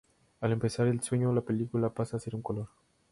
[0.39, 2.69] Al empezar el sueño la película pasa a ser en color.